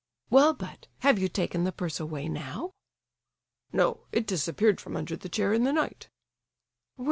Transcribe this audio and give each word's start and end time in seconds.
"Well, 0.31 0.55
but—have 0.55 1.19
you 1.19 1.29
taken 1.29 1.63
the 1.63 1.71
purse 1.71 1.99
away 1.99 2.27
now?" 2.27 2.71
"No, 3.71 4.07
it 4.11 4.25
disappeared 4.25 4.81
from 4.81 4.97
under 4.97 5.15
the 5.15 5.29
chair 5.29 5.53
in 5.53 5.63
the 5.63 5.71
night." 5.71 6.09